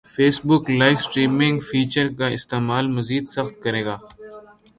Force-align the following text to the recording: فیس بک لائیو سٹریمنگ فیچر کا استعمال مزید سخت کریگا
فیس 0.05 0.39
بک 0.47 0.69
لائیو 0.71 0.97
سٹریمنگ 0.97 1.59
فیچر 1.69 2.07
کا 2.17 2.27
استعمال 2.37 2.87
مزید 2.97 3.29
سخت 3.29 3.61
کریگا 3.63 3.97